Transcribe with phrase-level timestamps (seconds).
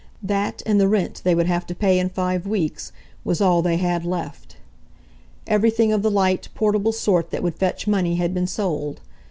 [0.23, 2.91] that and the rent they would have to pay in five weeks,
[3.23, 4.57] was all they had left.
[5.45, 8.99] Everything of the light, portable sort that would fetch money had been sold.